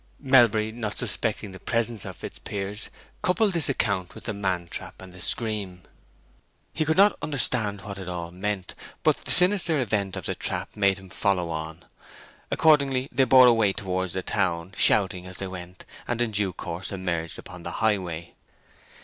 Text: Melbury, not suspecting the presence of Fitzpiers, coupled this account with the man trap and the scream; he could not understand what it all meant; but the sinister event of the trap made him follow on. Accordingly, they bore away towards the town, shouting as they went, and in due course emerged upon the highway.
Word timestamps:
Melbury, 0.19 0.71
not 0.71 0.97
suspecting 0.97 1.51
the 1.51 1.59
presence 1.59 2.05
of 2.05 2.15
Fitzpiers, 2.15 2.89
coupled 3.21 3.53
this 3.53 3.69
account 3.69 4.15
with 4.15 4.23
the 4.23 4.33
man 4.33 4.67
trap 4.67 4.99
and 4.99 5.13
the 5.13 5.21
scream; 5.21 5.83
he 6.73 6.85
could 6.85 6.97
not 6.97 7.15
understand 7.21 7.81
what 7.81 7.99
it 7.99 8.07
all 8.09 8.31
meant; 8.31 8.73
but 9.03 9.25
the 9.25 9.29
sinister 9.29 9.79
event 9.79 10.15
of 10.15 10.25
the 10.25 10.33
trap 10.33 10.69
made 10.75 10.97
him 10.97 11.11
follow 11.11 11.51
on. 11.51 11.85
Accordingly, 12.49 13.09
they 13.11 13.25
bore 13.25 13.45
away 13.45 13.73
towards 13.73 14.13
the 14.13 14.23
town, 14.23 14.73
shouting 14.75 15.27
as 15.27 15.37
they 15.37 15.45
went, 15.45 15.85
and 16.07 16.19
in 16.19 16.31
due 16.31 16.51
course 16.51 16.91
emerged 16.91 17.37
upon 17.37 17.61
the 17.61 17.73
highway. 17.73 18.33